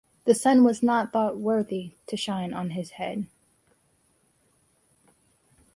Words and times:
The 0.25 0.33
sun 0.33 0.67
is 0.67 0.81
not 0.81 1.13
thought 1.13 1.37
worthy 1.37 1.91
to 2.07 2.17
shine 2.17 2.55
on 2.55 2.71
his 2.71 2.89
head. 2.93 3.27